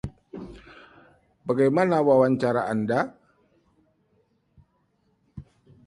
[1.47, 2.99] Bagaimana wawancara Anda?